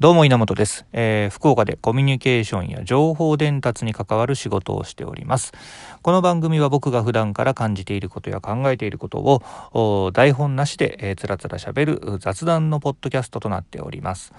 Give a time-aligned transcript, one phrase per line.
[0.00, 5.52] どうも稲本です、えー福岡でコミュニケーションや情報伝達に関わる仕事をしております。
[6.00, 14.32] この番組は僕が普段から感じていることや考えていることを台本なしで、えーつらつら喋る雑談のポッドキャストとなっております、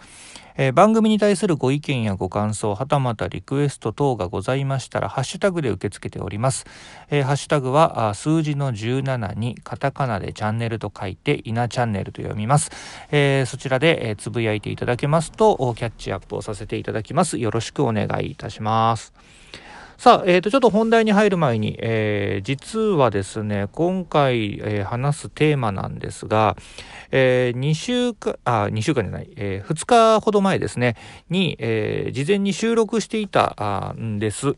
[0.58, 6.66] えー番組に対するご意見やご感想はたまたリクエスト等がございましたらハッシュタグで受け付けております、
[7.10, 12.72] えーハッシュタグは数字の17にカタカナでチャンネルと書いて稲チャンネルと読みます。
[13.12, 17.38] えーそちらで、えーつぶやいていただけますとキャッチアップをさせていただきます。
[17.38, 19.14] よろしくお願いいたします。
[20.02, 26.58] さあ、えー、とちょっと本題に入る前に、えー実はですね今回、えー話すテーマなんですが、
[27.12, 30.96] え2週間あ2週間じゃない、え2日ほど前ですね
[31.30, 34.56] に、えー事前に収録していたんです。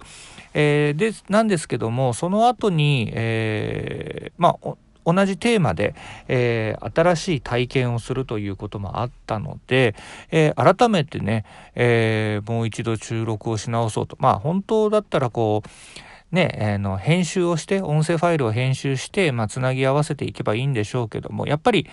[0.54, 4.76] えーでなんですけどもその後に、えーまあ
[5.06, 5.96] 同じテーマで、
[6.28, 9.96] えー新しい体験をするということもあったので、
[10.32, 11.46] えー改めてね、
[11.76, 14.18] えーもう一度収録をし直そうと。
[14.20, 21.88] まあ本当だったらこうね、あの編集をして音声ファイルを編集して、まあ、つなぎ合わせていけばいいんでしょうけどもやっぱり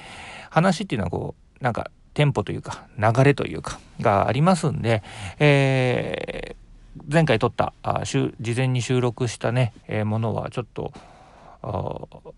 [0.49, 5.03] 話っていうのはこうなんかテンポというか流れというかがありますんで、
[5.39, 6.61] えー
[7.09, 10.93] 前回撮ったあ事前に収録したね、えーものはちょっと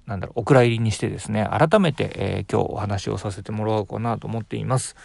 [0.07, 4.97] なんだろうお蔵入りにしてですね改めて、えー今日お話をさせてもらおうかなと思っています。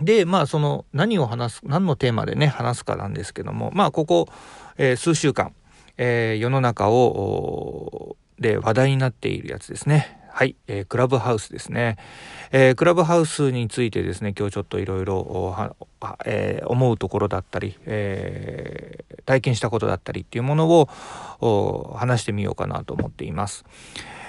[0.00, 4.28] でまあその何を話す何のテーマでね話すかなんですけどもまあここ、
[4.76, 5.54] えー数週間、
[5.96, 11.96] えー世の中をで話題になっているやつですねはい、えークラブハウスですね、
[12.52, 15.18] えークラブハウスについてですね今日ちょっといろいろ
[16.66, 23.64] 思うところだったり、えー体験したことだったりっていうものを話してみようかなと思っています。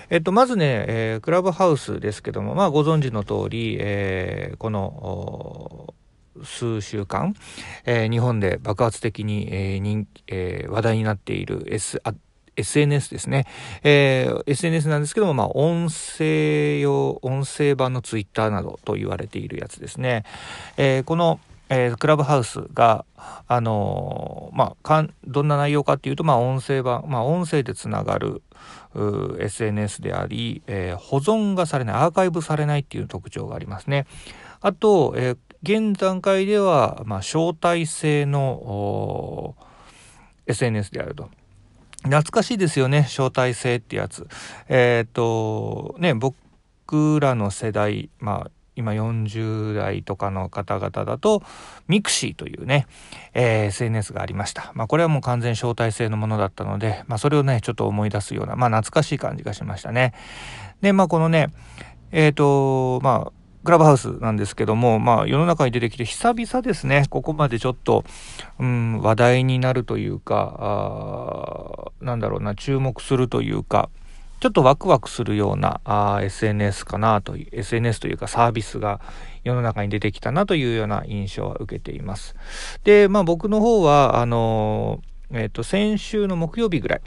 [0.10, 5.94] えっと、まずね、えークラブハウスですけども、まあ、ご存知の通り、えーこの
[6.42, 7.36] 数週間、
[7.84, 12.02] えー日本で爆発的に、えー人えー話題になっている S
[12.58, 13.46] SNS ですね、
[13.84, 20.24] えー SNS なんですけども、まあ、音声用音声版のツイッターなどと言われているやつですね、
[20.78, 23.06] えーこの、えークラブハウスが、
[23.48, 28.42] あのーまあかんどんな内容かっていうと、まあ、音声版、まあ、音声でつながる
[29.40, 34.08] SNS であり、えー保存がされないアーカイブされないっていう特徴がありますね。
[34.62, 39.56] あと、えー現段階では、まあ、招待制の
[40.46, 41.32] SNS であると。
[42.04, 44.28] 懐かしいですよね招待制ってやつ。
[44.70, 51.42] えっ、とね僕らの世代まあ今40代とかの方々だと
[51.88, 52.86] mixi というね、
[53.34, 54.72] えー SNS がありました。
[54.76, 60.14] まあこれはもう完全招待制のものだったので、まあそれをねちょっと思い出すようなまあ懐かしい感じがしましたね。
[60.82, 61.48] でまあこのね
[62.12, 63.37] えっ、とまあ
[63.68, 68.06] クラブハウスなんですけども、まあ世の中に出てきて久々ですね、ここまでちょっと、
[68.60, 73.90] うん、話題になるというか、あなんだろうな、注目するというか、
[74.40, 79.02] ちょっとワクワクするようなあ SNS かなという、SNS というかサービスが
[79.44, 82.38] 世の中に出てきたなというような印象は受けています。
[82.86, 87.02] で、まあ僕の方は、あのーえっ、と、先週の木曜日ぐらい、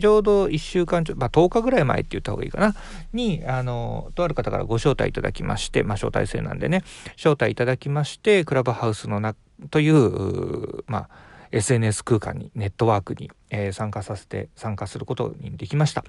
[0.00, 2.74] ちょうど1週間ちょ、まあ、10日ぐらい前って言った方がいいかな、
[3.12, 6.82] に、あの、とある方からご招待いただきまして、まあ、招待制なんでね、
[7.16, 9.34] 招待いただきまして、クラブハウスのな、
[9.70, 11.08] という、まあ、
[11.52, 16.04] SNS 空間に、ネットワークに、えー参加させて、参加することにできました。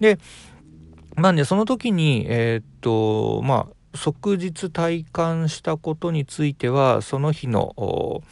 [0.00, 0.18] で、
[1.16, 8.22] まあね、その時に、えーっと、まあ、即日体感したことについては、その日の、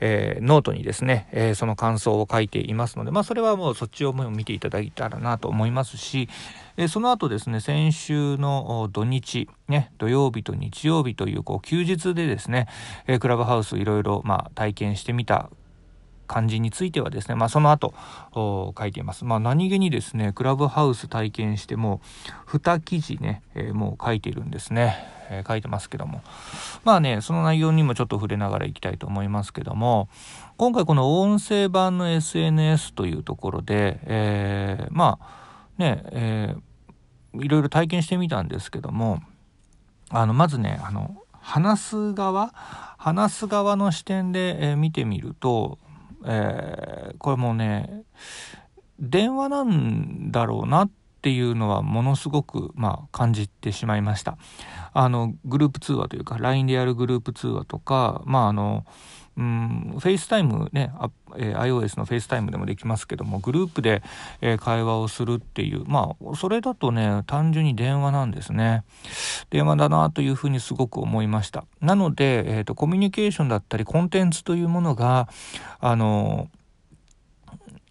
[0.00, 6.28] えーノートにですね、えーその感想を書いていますので、まあ、それはもうそっちを見ていただいたらなと思いますし、
[6.76, 12.68] えーその後ですね、先週の土日、ね、土曜日と日曜日というこう休日でですね、
[13.06, 15.50] えクラブハウスいろいろ、ま、体験してみた
[16.28, 17.92] 感じについてはですね、まあ、その後
[18.34, 19.24] 書いています。
[19.24, 22.00] まあ、何気にですね、クラブハウス体験しても、
[22.46, 24.96] 2記事ね、えーもう書いているんですね、
[25.30, 26.22] えー書いてますけども。
[26.84, 30.08] まあね、その内容にもちょっと触れながらいきたいと思いますけども、
[30.56, 35.26] 今回この音声版の SNS というところで、えーまあ
[35.78, 36.62] ね、えー
[37.34, 39.20] いろいろ体験してみたんですけども、
[40.10, 42.52] あの、まずね、あの、話す側、
[42.98, 45.78] 話す側の視点で、えー見てみると、
[46.24, 48.04] えーこれもうね、
[49.00, 50.90] 電話なんだろうなっ
[51.22, 54.38] ていうのはものすごく、まあ、感じてしまいました。
[54.92, 58.84] あのグループ通話というか LINE でやるグループ通話とか、まああの
[59.38, 60.90] うん、 FaceTime ね、
[61.36, 64.02] えー、iOS の FaceTime でもできますけども、グループで、
[64.40, 68.82] えー、会話をするっていう、まあ、それだとね、単純に電話なんですね。
[69.50, 71.64] 電話だなというふうにすごく思いました。
[71.80, 75.28] なので、えっ、ー、と、コミュニケーションだったり、コンテンツというものが、
[75.78, 76.48] あの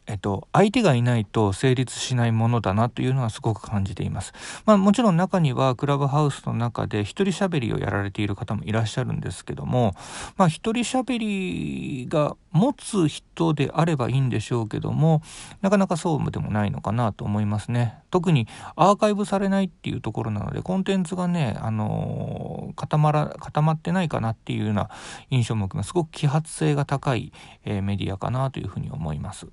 [0.07, 4.33] えっと、相手がいないと成立しないものだなというのはすごく感じています。
[4.65, 9.95] まあもちろん中にはクラブハウスの中で一人喋りをやられている方もいらっしゃるんですけども、
[10.37, 15.21] まあ一人喋りが持つ人であればいいんでしょうけども、
[15.61, 17.99] なかなかそうでもないのかなと思いますね。
[18.09, 24.89] 特にアーカイブされないっていうところなので、コンテンツがね、あの固まら、固まってないかなっていうような
[25.29, 25.87] 印象も受けます。
[25.87, 27.33] すごく揮発性が高い、
[27.65, 29.47] えー、メディアかなというふうに思います。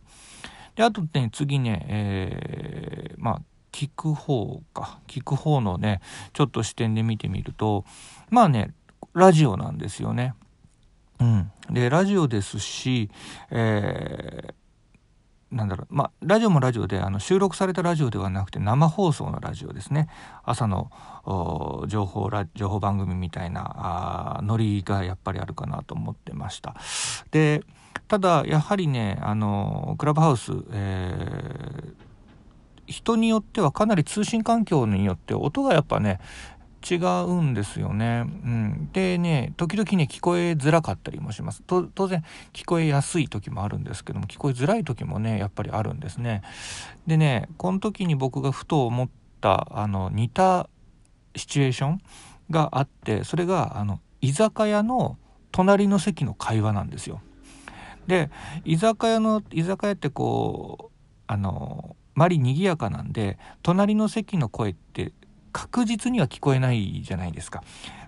[0.76, 3.42] で、あとね、次ね、えー、まあ、
[3.72, 5.00] 聞く方か。
[5.08, 6.00] 聞く方のね、
[6.32, 7.84] ちょっと視点で見てみると、
[8.30, 8.72] まあね、
[9.14, 10.34] ラジオなんですよね。
[11.20, 11.50] うん。
[11.70, 13.10] で、ラジオですし、
[13.50, 20.08] えー、なんだろう、まあ、ラジオもラジオで、あの、収録されたラジオではなくて、生放送のラジオですね。
[20.42, 20.90] 朝の
[21.86, 26.74] 情報、情報番組みたいな、あノリがやっぱりあるかなと思ってました。
[27.30, 27.62] で、
[28.08, 31.94] ただやはりねあのクラブハウス、えー、
[32.86, 36.20] 人によってはかなり通信環境によって音がやっぱね
[36.88, 38.24] 違うんですよね。
[38.26, 46.42] うん、でね時々ね聞こえづらかったりもします当然聞こえやすい時もあるんですけども聞こえづらい時もねやっぱりあるんですね。
[47.06, 49.08] でねこの時に僕がふと思っ
[49.40, 50.68] たあの似た
[51.36, 52.00] シチュエーション
[52.50, 55.16] があってそれがあの居酒屋の
[55.52, 57.22] 隣の席の会話なんですよ。
[58.06, 58.30] で
[58.64, 60.94] 居酒屋の居酒屋ってこう
[61.26, 65.12] あの周り賑やかなんで隣の席の声って
[65.52, 67.62] 確実には聞こえないじゃないですか。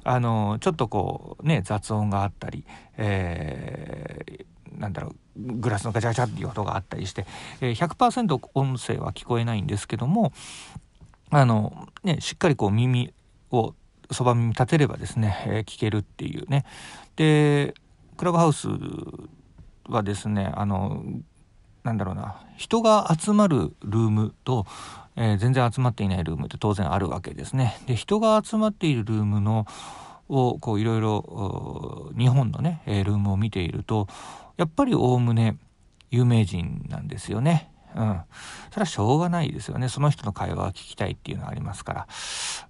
[0.04, 2.64] あのちょっとこうね雑音があったり、
[2.96, 7.26] えー、なんだろうグラスのガチャガチャっていう音があったりして、
[7.60, 10.32] え、100%音声は聞こえないんですけども
[11.30, 13.12] あの、ね、しっかりこう耳
[13.50, 13.74] を
[14.10, 16.64] そば耳立てればですね、え、聞けるっていうね
[17.16, 17.74] で
[18.16, 18.68] クラブハウス
[19.88, 21.02] はですねあの
[21.84, 24.66] なんだろうな人が集まるルームと、
[25.14, 27.78] えー、全然集まっていないルームって当然あるわけですね。
[27.86, 29.66] で人が集まっているルームの
[30.28, 34.08] をこういろいろ日本のね、えー、ルームを見ていると
[34.56, 35.56] やっぱりおおむね
[36.10, 37.70] 有名人なんですよね。
[37.96, 38.20] うん。
[38.70, 39.88] それはしょうがないですよね。
[39.88, 42.06] その人の会話を聞きたいっていうのはありますから。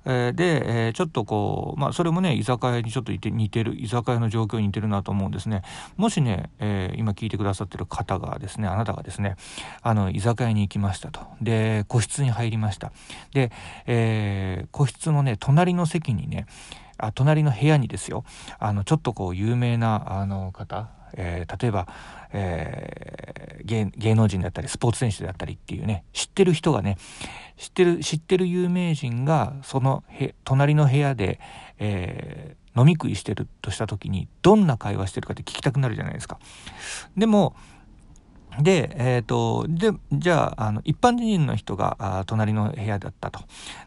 [0.05, 5.63] えー、で、えー、ちょっとこう、まあ、それもね、居酒屋にちょっといて似てる、居酒屋の状況に似てるなと思うんですね。
[5.97, 9.37] もしね、えー、今聞いてくださってる方がですね、あなたがですね、
[9.83, 11.21] あの、居酒屋に行きましたと。
[11.43, 12.93] で、個室に入りました。
[13.33, 13.51] で、
[13.87, 16.47] え個室のね、隣の席にね、
[16.99, 18.25] あ隣の部屋にですよ
[18.59, 21.89] あのちょっとこう有名なあの方えー、例えば、
[22.33, 26.99] えー、芸能人だったりスポーツ選手だったりっていうね知ってる人がね
[27.57, 31.41] 知ってる知ってる有名人がそのへ隣の部屋で、
[31.79, 36.39] えー、飲み食いしてるとした時にどんな会話してるかって聞きたくなるじゃないですか。
[37.17, 37.55] でも
[38.61, 43.41] で、えっ、ー、と、で、じゃあ、あの、一般人の人があ隣の部屋だったと。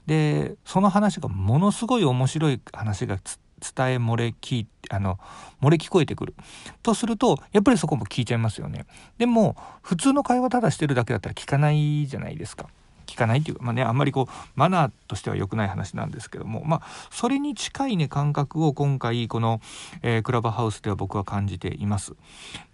[0.05, 3.17] で、その話がものすごい面白い話が
[3.59, 5.19] 伝え漏れ聞あの
[5.61, 6.35] 漏れ聞こえてくる。
[6.81, 8.85] とするとやっぱりそこも聞いちゃいますよね。
[9.17, 12.67] でも普通の会話ただしてるだけだったら聞かないじゃないですか。
[13.05, 16.63] 聞かないっていうかまあねあんまりこうマナーとしては良くない話なんですけども。
[16.63, 19.61] まあそれに近いね感覚を今回この、
[20.01, 22.13] えー、クラブハウスでは僕は感じています。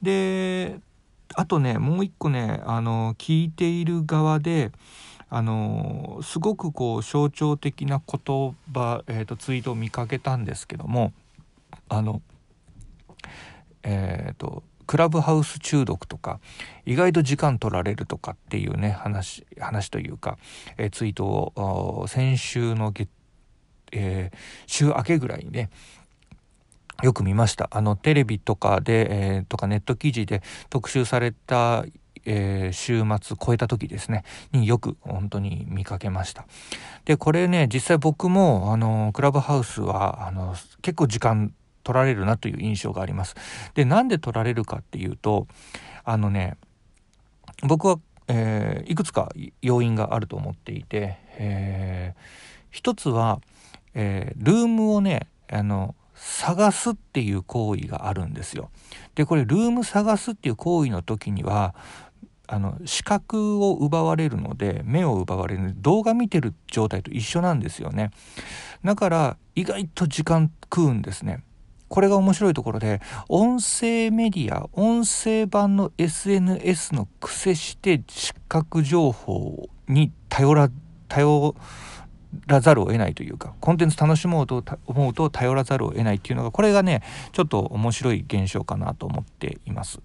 [0.01, 0.79] で
[1.33, 4.71] あとねもう一個ねあの聞いている側で
[5.35, 11.11] あのすごくこう象徴的な言葉、えーと、ツイートを見かけたんですけども
[11.89, 12.21] あの
[13.83, 16.39] えっ、ー、とクラブハウス中毒とか
[16.85, 20.37] 意外と時間取られるとかっていうね話話というか、
[20.77, 23.09] えー、ツイートを先週の月、
[23.91, 24.37] えー、
[24.67, 25.69] 週明けぐらいにね
[27.03, 27.67] よく見ました。
[27.71, 31.83] あのテレビとかで、えー、とかネット記事で特集された
[32.25, 36.45] えー、週末超えた時ですね、によく本当に見かけました。
[37.05, 41.53] で、これね、実際僕も、あの、クラブハウスは、あの、結構時間
[41.83, 43.35] 取られるなという印象があります。
[43.75, 45.47] で、なんで取られるかっていうと、
[46.03, 46.57] あのね、
[47.63, 52.21] 僕は、えー、いくつか要因があると思っていて、えー、
[52.71, 53.39] 一つは、
[53.93, 58.71] えー、ルームをね、あの、探すっていう行為があるんですよ。
[59.15, 61.75] で、これルーム探すっていう行為の時には、
[62.47, 68.11] あの視覚を奪われるので目を奪われるので動画見てる状態と一緒なんですよね
[68.83, 71.43] だから意外と時間食うんですね
[71.87, 80.69] これが面白いところで音声メディア音声版の SNS の癖して視覚情報に頼ら
[81.07, 81.55] 頼
[82.47, 89.99] らざるを得ないというかコンテンツ楽しもうと思うと頼らざるを得ないっていうのがこれがねちょっと面白い現象かなと思っています。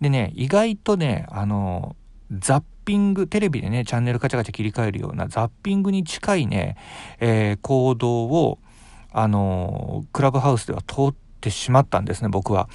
[0.00, 1.96] でね意外とねあの
[2.30, 6.76] ザッピングテレビでねチャンネルカチャカチャ切り替えるようなザッピングに近いね、
[7.20, 8.58] えー、行動を
[9.12, 12.68] あのクラブハウスでは通ってしまったんですね僕は。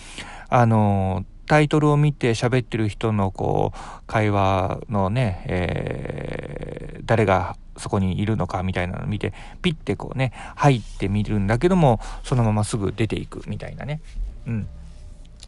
[0.50, 3.77] あのタイトルを見て喋ってる人のこう
[4.08, 14.01] 会話のね、えー、誰がそこにいるのかみたいなのを見てピッてこうね入ってみるんだけどもそのまますぐ出ていくみたいなね。
[14.48, 14.68] うん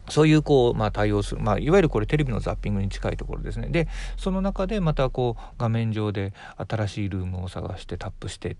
[0.08, 3.68] そういうこう、まあ、対応する、まあ、いわゆるこれテレビのザッピングに近いところですね。
[3.68, 8.56] で、その中でまたこう画面上で新しいルームを探してタップして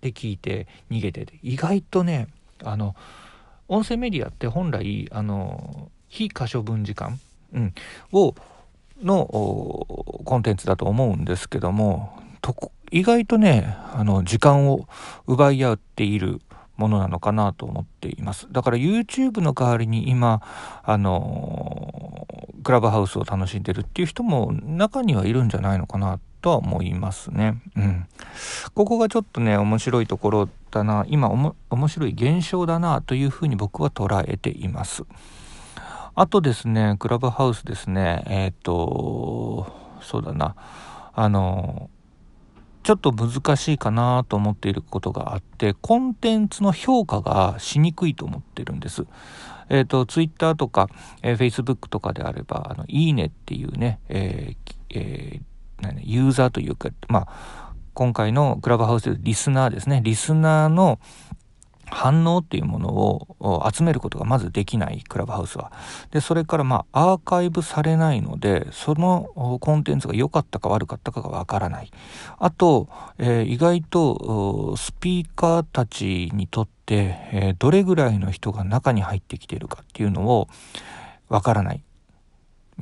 [0.00, 2.28] で聞いて逃げてて意外とね
[2.64, 2.94] あの
[3.68, 7.20] 音声メディアって本来あの非可処分時間、
[7.52, 7.74] うん、
[8.12, 8.34] を
[9.02, 9.26] の
[10.24, 12.18] コンテンツだと思うんですけども
[12.90, 14.88] 意外とねあの時間を
[15.26, 16.40] 奪い合っている
[16.80, 18.48] ものなのかなと思っています。
[18.50, 20.40] だから YouTube の代わりに今、
[20.82, 22.26] あの
[22.64, 27.60] クラブハウスを楽しんでるっていう人も中にはいるんじゃないのかなとは思いますね。
[27.76, 28.06] うん。
[28.74, 31.54] ここがちょっとね、面白いところだな、今面
[31.88, 35.04] 白い現象だなというふうに僕は捉えています。
[36.14, 39.66] あとですね、クラブハウスですね、えっ、ー、と、
[40.00, 40.56] そうだな、
[41.14, 41.90] あの
[42.82, 49.04] ちょっと難しいかなと思っていることがあってコンテンツの評価がしにくいと思ってるんです。
[49.68, 50.88] えっ、ー、とツイッターとか、
[51.22, 60.98] えー、Facebook とかであれば「あのいいね」っていうね、えーえー、ユーザーというかまあ今回のクラブハウスでリスナーですねリスナーの
[61.90, 65.72] 反応っていうものを集めることがまずできないクラブハウスは。
[66.10, 71.90] で、それからまあアーカイブされないので、そのコンテンツが良かったか悪かったかがわからない。
[72.38, 80.48] あと、えー、意外とスピーカーたちにとって、えー、どれぐらいの人が中に入ってきてるかっていうのを
[81.28, 81.82] わからない。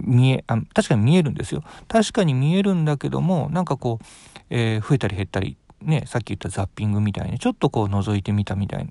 [0.01, 4.05] 見えあ確かに見えるんですよ確かに見えるんだけどもなんかこう、
[4.49, 8.89] えー、増えたり減ったりね、さっき言ったザッピングみたいにちょっとこう覗いてみたみたい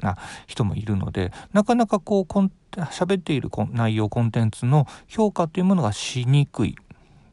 [0.00, 0.16] な
[0.46, 6.76] 人もいるのでなかなかこう喋っている内容コンテンツの評価というものがしにくい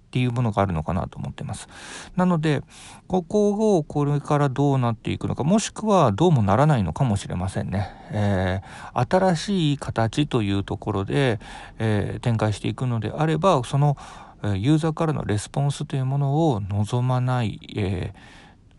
[0.08, 1.68] っていうものがあるのかなと思ってます。
[2.16, 2.64] なので
[3.08, 7.90] ここをこれからどうなっていくのかもしくはどうもならないのかもしれませんね。
[8.12, 11.40] えー、新しい形というところで、
[11.78, 13.98] えー、展開していくのであればその
[14.44, 18.37] ユーザーからのレスポンスというものを望まない、えー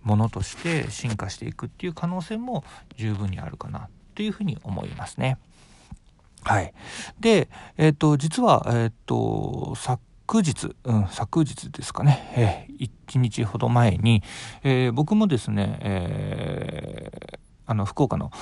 [0.09, 2.65] ものとして進化していくっていう可能性も
[2.97, 5.37] 十分にあるかなというふうに思いますね。
[6.43, 6.73] はい。
[7.21, 14.23] で、えっ、ー、と、実は、えっ、ー、と、昨日、うん、昨日ですかね、えー、1日ほど前に、
[14.63, 17.38] えー、僕もですね、えー
[17.69, 18.33] あの福岡の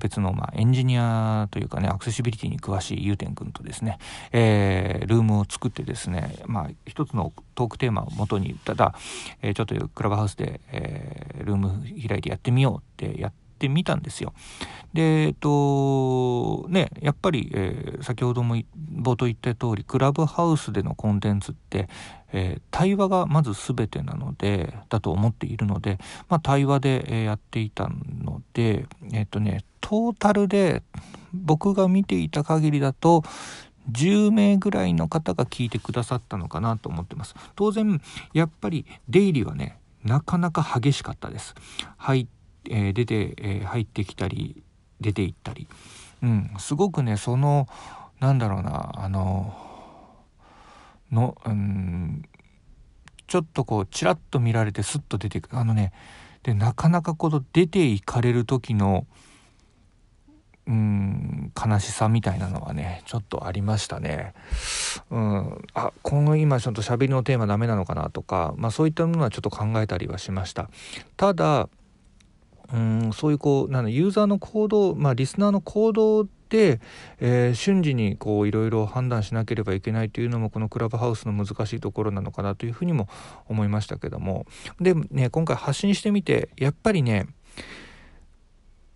[0.00, 3.98] 別の、まあ、エンジニアというかねアクセシビリティに詳しいゆうてんくんとですね、
[4.32, 8.94] えー、ルームを作ってですね、まあ、一つのトークテーマをもとにただ、
[9.42, 14.32] えー、ちょっとクラブハウスで、えー、ルーム開いてやってみようってやってってみたんですよ。
[14.94, 21.88] でえっとねやっぱり、えー、先ほども冒頭言った通りクラブハウスでのコンテンツって、
[22.32, 25.98] えー、対話がまず全てなのでだと思っているので、
[26.28, 30.82] まあ、対話で、えー、やっていたのでえっ、とねトータルで
[31.34, 33.24] 僕が見ていた限りだと
[33.90, 38.00] 10名ぐらいの方が聞いてくださったのかなと思ってます当然
[38.32, 41.54] やっぱり出入りはねなかなか激しかったです
[41.96, 42.28] 入、
[42.70, 44.62] えー、出て、えー、入ってきたり
[45.00, 45.68] 出て行ったり
[46.22, 47.68] うんすごくねその
[48.20, 49.54] なんだろうなあの
[51.12, 52.22] の、うん、
[53.26, 55.92] ちょっとこうちらっと見られてスッと出ていくあのね
[56.42, 59.06] でなかなかこの出ていかれる時の
[60.66, 64.34] うん悲しさみたいなのはねちょっとありましたね。
[65.10, 70.68] うん、あ今後今ちょっと喋りのテーマダメなのかなとか、まあ、そういったものはちょっと考えたりはしました。
[71.16, 71.70] ただ
[72.72, 76.80] うんそういうこうなんユーザーの行動、まあ、リスナーの行動で、
[77.20, 83.08] えー、瞬時にこういろいろ判断しなければいけないというのもこのクラブハウスの難しいところなのかなというふうにも
[83.46, 84.46] 思いましたけども。
[84.80, 87.26] でね今回発信してみてやっぱりね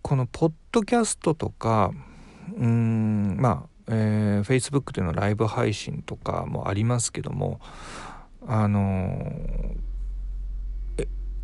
[0.02, 1.92] このポッドキャストとか
[2.56, 7.60] うんまあえー、Facebook でのライブ配信とかもありますけども
[8.46, 9.32] あの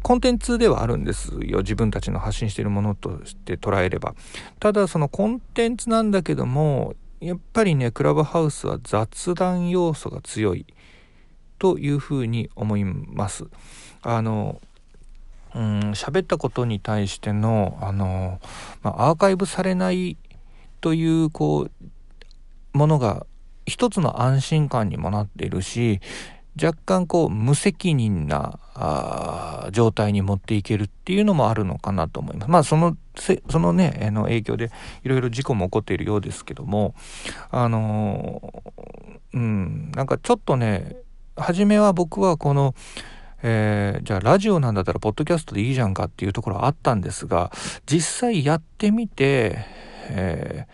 [0.08, 1.58] コンテンツではあるんですよ。
[1.58, 4.14] 自分たちの発信しているものとして捉えれば。
[4.58, 10.64] ただそのコンテンツなんだけどもやっぱりねクラブハウスは雑談要素が強い
[11.58, 13.44] というふうに思います。
[14.00, 14.62] あの
[15.54, 18.40] うん喋ったことに対してのあの、
[18.82, 20.16] まあ、アーカイブされない
[20.80, 21.68] というこ
[22.74, 23.26] うものが
[23.66, 26.00] 一つの安心感にもなっているし
[26.62, 32.50] 若干こう無責任なあ状態に持っていけるっていうのもあるのかなと思います。
[32.50, 32.96] まあその
[33.50, 34.70] そのねあの影響で
[35.04, 36.94] いろいろ事故も起こっているようですけども
[37.50, 38.62] あの
[39.34, 40.96] うんなんかちょっとね
[41.36, 42.74] 初めは僕はこの
[43.42, 47.52] えー、じゃあラジオなんだったらポッドキャストでいいじゃんかっていうところはあったんですが
[47.86, 49.64] 実際やってみて、
[50.10, 50.72] えー、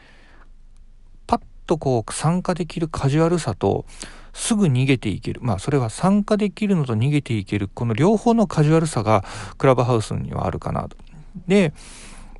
[1.27, 3.85] パッとこう参加できるカジュアルさと
[4.35, 9.25] すぐ逃げていけるまあそれは参加できるのと逃げていけるこの両方のカジュアルさが
[9.57, 10.97] クラブハウスにはあるかなと。
[11.47, 11.73] で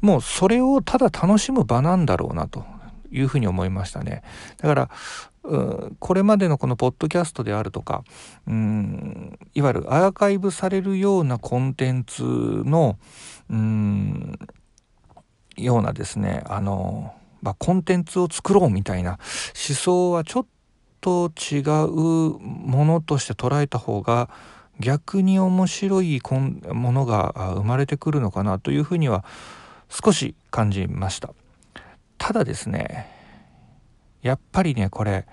[0.01, 2.65] もうそれをただ楽しむ場なんだろうなと
[3.11, 4.23] いうふうに思いましたね。
[4.59, 4.91] だから
[5.99, 8.03] これまでのこのポッドキャストであるとか
[8.47, 12.99] うんいわゆるアーカイブされるようなコンテンツの
[13.51, 14.39] うん
[15.57, 19.19] ようなですねあの、まあ、コンテンツを作ろうみたいな
[19.69, 20.47] 思想はちょっ
[21.05, 24.31] と違うものとして捉えた方が
[24.81, 26.23] 逆に面白い
[26.73, 29.23] ものが生まれてくるのかなというふうには
[29.91, 31.35] 少し感じました。
[32.17, 33.07] ただですね
[34.23, 35.27] やっぱりねこれ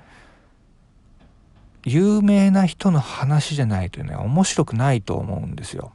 [1.86, 5.94] 有名な人の話じゃないとね面白くないと思うんですよ。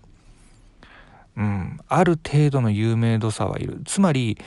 [1.36, 4.38] うん、ある程度の有名度差はいるつまり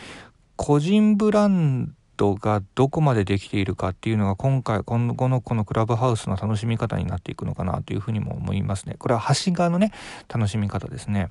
[0.55, 8.95] 個人ブラントがどこまでできているかっていうのが今回今後のこのクラブハウスの楽しみ方になっていくのかなというふうにも思いますね。
[8.99, 9.93] これは発信側のね
[10.27, 11.29] 楽しみ方ですね。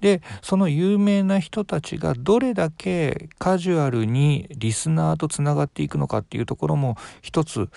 [0.00, 7.68] でその有名な人たちがどれだけカジュアルにリスナーとつながっていくのかっていうところも一つ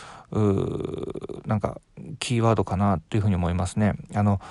[1.46, 1.80] なんか
[2.18, 3.94] キーワードかなというふうに思いますね。
[4.16, 4.42] あの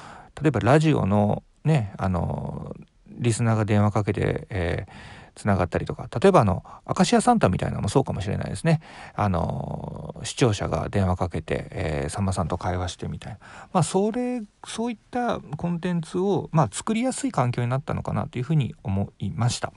[0.40, 2.76] 例えばラジオのねあの
[3.08, 6.08] リスナーが電話かけて、えーつながったりとか。
[6.20, 8.80] 例えばあの明石家サンタみたいなのもそうかもしれないですね。
[9.14, 13.38] あの視聴者が電話かけて、えー、さんまさんと会話してみたいな。
[13.72, 19.72] まあそれそういったコンテンツを、まあ、作りやすい環境になったのかなというふうに思いました。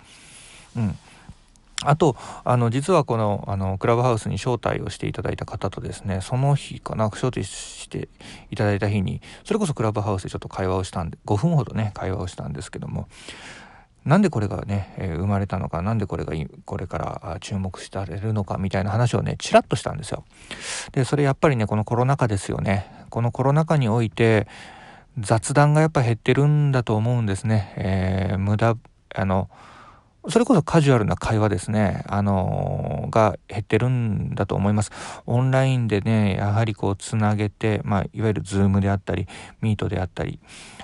[0.76, 0.98] うん。
[1.84, 8.10] あとあの実はこのあのクラブハウスに招待をしていただいた方とですねその日かな招待して
[8.52, 13.08] いただいた日にそれこそクラブハウスでちょっと会話をしたんで5分ほどね会話をしたんですけども
[14.06, 16.34] なんでこれがね、えー、生まれたのか、なんでこれが
[16.66, 20.26] これから注目されるのかみたいな話をね、ちらっとしたんですよ。
[20.92, 22.90] で、それやっぱりね、このコロナ禍ですよね。
[23.10, 24.48] このコロナ禍において、
[25.20, 27.74] 雑談がやっぱ減ってるんだと思うんですね。
[27.78, 28.76] えー、無駄、
[29.14, 29.50] あの、
[30.30, 34.92] それこそカジュアルな会話ですね、あのー、が減ってるんだと思います。
[35.26, 39.28] オンラインでね、やはりこうつなげて、まあ、いわゆる Zoom であったり、
[39.62, 40.40] Meet であったり、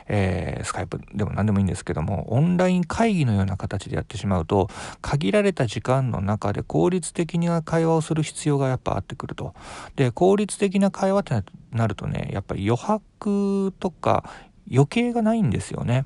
[0.07, 4.69] えー、 Skype でも何でもいいんですけども、オンライン会議のような形でやってしまうと、
[5.01, 9.53] 限られた時間の中で効率的な会話をする必要がやっぱあってくると。
[9.95, 14.23] で、効率的な会話ってなるとね、やっぱり余白とか
[14.71, 16.05] 余計がないんですよね。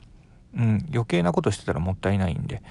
[0.55, 2.61] うん、余計なことしてたらもったいないんで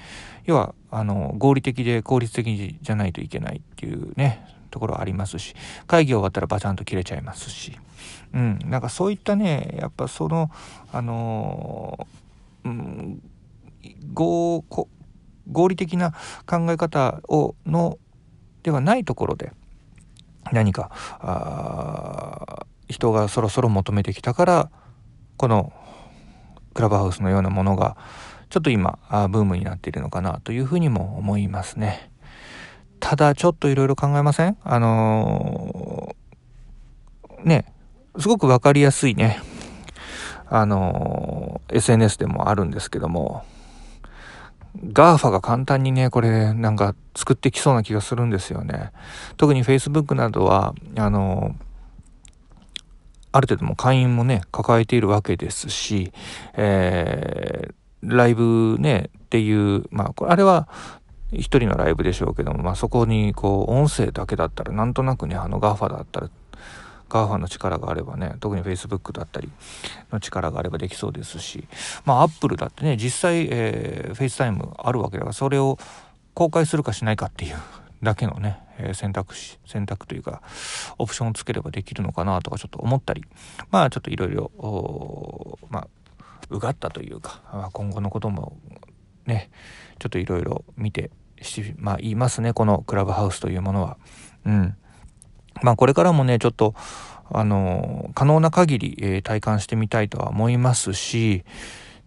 [0.44, 5.54] 要はあの合理的で効率的じゃないといけないっていうねところありますし
[5.86, 7.76] 会議終わったらバチャンと切れちゃいますし、
[8.32, 10.50] うん、なんかそういったねやっぱその
[10.92, 13.22] あのー、うん、
[14.14, 14.64] 合
[15.50, 16.12] 合理的な
[16.46, 17.98] 考え方をの
[18.62, 19.52] ではないところで
[20.52, 24.70] 何かあ人がそろそろ求めてきたから
[25.36, 25.72] この
[26.74, 27.96] クラブハウスのようなものが
[28.48, 28.98] ちょっと今
[29.30, 32.10] ブームになっているのかなというふうにも思いますね。
[33.00, 34.56] ただちょっといろいろ考えません？
[34.62, 37.64] あのー、ね
[38.20, 39.40] すごく分かりやすいね
[40.46, 43.44] あのー、SNS でもあるんですけども
[44.84, 48.92] GAFA が簡単にねこれなんか作ってきそうな気がするんですよね。
[49.36, 51.70] 特に Facebook などはあのー
[53.32, 56.12] ある程度も会員もね、抱えているわけですし、
[56.54, 60.68] えー、ライブね、っていう、まあ、これ、あれは、
[61.32, 66.30] 一人のライブでしょうけども、まあ、そこに、こう、音声だけだったら、なんとなくね、あの GAFA だったら、
[67.10, 69.50] GAFA の力があればね、特に Facebook だったり
[70.10, 71.66] の力があればできそうですし、
[72.06, 75.78] まあ、Apple だってね、実際、えー、FaceTime あるわけだから、それを
[76.34, 77.56] 公開するかしないかっていう
[78.02, 80.42] だけのね、え、選択肢選択というか
[80.98, 83.24] オプションをつければできるのかなとかちょっと思ったり
[83.70, 85.88] まあちょっといろいろまあ
[86.48, 88.56] うがったというか今後のことも
[89.26, 89.50] ね
[89.98, 91.10] ちょっといろいろ見て
[91.76, 93.96] まあ言いますねこのクラブハウスというものは。
[94.46, 94.76] うん
[95.62, 96.74] まあこれからもねちょっと
[97.32, 101.44] あの可能な限り、えー、体感してみたいとは思いますし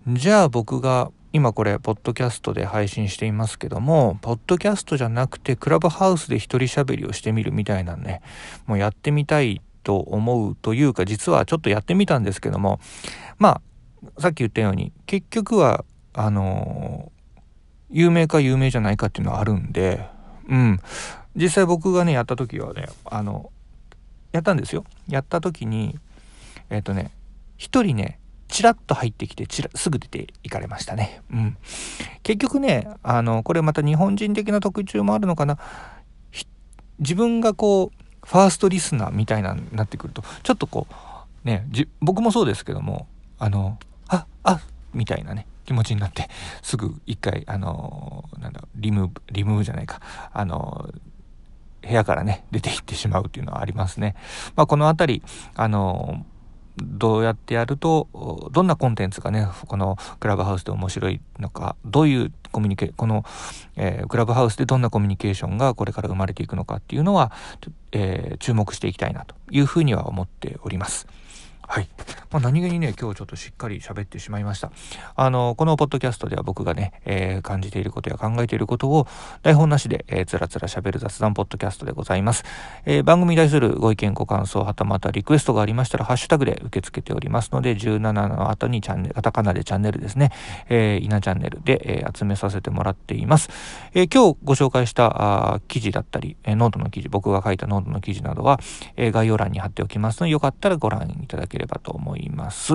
[0.08, 8.22] じゃあ僕が今これポッドキャストで配信していますけどもポッドキャストじゃなくてクラブハウスで一人喋りをしてみるみたいなね
[8.68, 12.80] もうやってみたいと思うというか実はちょっとやってみたんですけども
[13.40, 13.62] ま
[14.18, 17.12] あさっき言ったように結局はあの
[17.90, 20.08] 有名か有名じゃないかっていうのはあるんで
[20.50, 20.80] うん。
[21.36, 23.52] 実際僕がねやった時はねあの
[24.32, 25.98] やったんですよやった時に
[26.70, 27.12] えっ、ー、とね
[27.58, 28.20] 一人ね
[28.54, 31.24] チラッと入ってきてチラすぐ出ていかれましたね。
[31.32, 31.58] うん。
[32.22, 35.58] 結局ね、あの、これまた日本人的な特徴もあるのかな。
[37.00, 40.86] 自分がこう、ファーストリスナーみたいなになってくると、ちょっとこ
[41.44, 41.66] う、ね、
[42.00, 43.08] 僕もそうですけども、
[43.40, 44.62] あの、あ、あ、
[44.94, 46.30] みたいなね、気持ちになって、
[46.62, 50.00] すぐ一回、あの、なんだ、リムーブ、リムーブじゃないか、
[50.32, 50.94] あの、
[51.86, 54.16] 部屋からね、出て行ってしまうっていうのはありますね。
[54.56, 55.22] まあ、このあたり、
[55.56, 56.26] あの、
[56.78, 63.24] どうやってやると、どんなコンテンツがね、このクラブハウスで面白いのか、どういうコミュニケーこの、
[63.76, 67.32] えー、クラブハウスでどんなコミュニケーションがこれから生まれていくのかっていうのは、
[67.92, 71.08] えー、注目していきたいなというふうには思っております。
[71.68, 71.88] はい。
[72.34, 74.72] まあ、何気にね、今日ちょっとしっかり喋ってしまいました。
[75.16, 79.08] あの、このポッドキャストでは僕がね、えー、感じていることや考えていることを
[79.44, 82.44] 台本なしで、えー、つらつら喋る雑談ポッドキャストでございます。
[82.86, 90.32] えー、番組に対するご意見、ご感想、はたまたリクエストがありましたら、ハッシュタグで受け付けておりますので、17の後にチャンネル、カタカナでチャンネルですね、
[90.70, 93.50] えー、稲チャンネルで、えー、集めさせてもらっています。
[93.94, 98.60] えー、今日ご紹介したあ記事だったり、えー、ノートの記事、僕が書いたノートの記事などは、
[98.98, 102.74] えー、概要欄に貼っておきますので、よかったらご覧いただければと思います。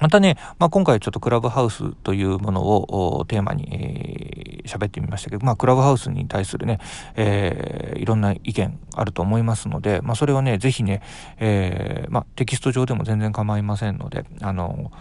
[0.00, 0.08] ま。
[0.08, 6.78] たね、まあ、今回ちょっとクラブハウスというものをテーマに、えー、喋ってみましたけど、まあ、クラブハウスに対するね、
[7.16, 11.02] えー、いろんな意見あると思いますので、まあ、それをね、ぜひね、
[11.38, 14.92] えー、まあ、テキスト上でも全然構いませんので、あの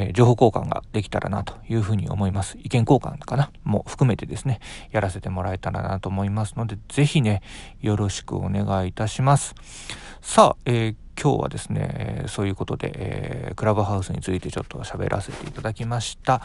[0.00, 2.56] え、情報交換ができたらなというふうに思います。
[2.58, 3.50] 意見交換かな？
[3.64, 4.60] も含めてですね、
[4.92, 7.42] やらせてもらえたらなと思いますので、ぜひね、
[7.80, 9.56] よろしくお願いいたします。
[10.20, 16.42] さあ、えー今日はですね、そういうことで、えー、クラブハウスについてちょっと喋らせていただきました。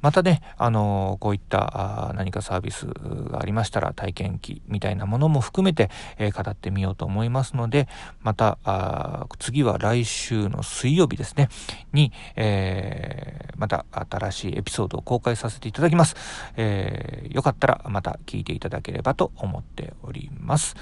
[0.00, 7.86] またね、あのー、こういったあ何かサービスがありましたら体験記みたいなものも含めて、えー、語ってみようと思いますので、
[8.22, 11.50] また、あ次は来週の水曜日ですね、
[11.92, 16.16] に、えまた新しいエピソードを公開させていただきます。
[16.56, 20.76] えよかったらまた聞いていただければと思っております。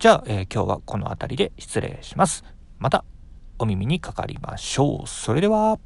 [0.00, 2.59] じゃあ、え今日はこの辺りで失礼します。
[2.80, 3.04] また
[3.58, 5.06] お耳にかかりましょう。
[5.06, 5.78] それでは。